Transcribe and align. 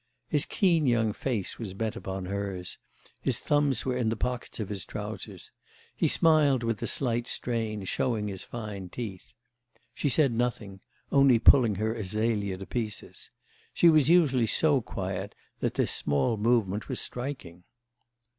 His 0.27 0.47
keen 0.47 0.87
young 0.87 1.13
face 1.13 1.59
was 1.59 1.75
bent 1.75 1.95
upon 1.95 2.25
hers; 2.25 2.79
his 3.21 3.37
thumbs 3.37 3.85
were 3.85 3.95
in 3.95 4.09
the 4.09 4.15
pockets 4.15 4.59
of 4.59 4.69
his 4.69 4.83
trousers; 4.83 5.51
he 5.95 6.07
smiled 6.07 6.63
with 6.63 6.81
a 6.81 6.87
slight 6.87 7.27
strain, 7.27 7.83
showing 7.83 8.27
his 8.27 8.41
fine 8.41 8.89
teeth. 8.89 9.31
She 9.93 10.09
said 10.09 10.33
nothing, 10.33 10.79
only 11.11 11.37
pulling 11.37 11.75
her 11.75 11.93
azalea 11.93 12.57
to 12.57 12.65
pieces. 12.65 13.29
She 13.75 13.89
was 13.89 14.09
usually 14.09 14.47
so 14.47 14.81
quiet 14.81 15.35
that 15.59 15.75
this 15.75 15.91
small 15.91 16.35
movement 16.35 16.89
was 16.89 16.99
striking. 16.99 17.63